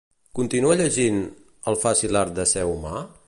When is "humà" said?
2.73-2.97